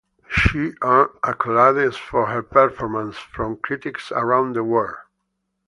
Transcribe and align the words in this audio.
She 0.27 0.71
earned 0.81 1.11
accolades 1.23 1.95
for 1.95 2.25
her 2.25 2.41
performance 2.41 3.17
from 3.19 3.57
critics 3.57 4.11
around 4.11 4.55
the 4.55 4.63
world. 4.63 4.97